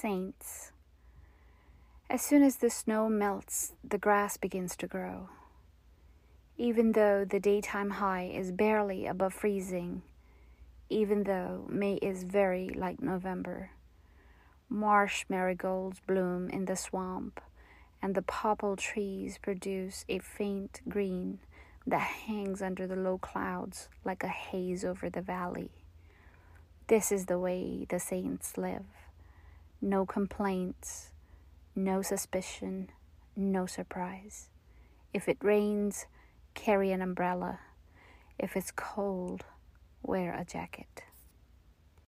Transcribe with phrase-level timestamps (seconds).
[0.00, 0.70] Saints.
[2.08, 5.28] As soon as the snow melts, the grass begins to grow.
[6.56, 10.02] Even though the daytime high is barely above freezing,
[10.88, 13.70] even though May is very like November,
[14.68, 17.40] marsh marigolds bloom in the swamp,
[18.00, 21.40] and the popple trees produce a faint green
[21.84, 25.72] that hangs under the low clouds like a haze over the valley.
[26.86, 28.86] This is the way the saints live.
[29.80, 31.12] No complaints,
[31.76, 32.90] no suspicion,
[33.36, 34.48] no surprise.
[35.14, 36.06] If it rains,
[36.54, 37.60] carry an umbrella.
[38.38, 39.44] If it's cold,
[40.02, 41.04] wear a jacket.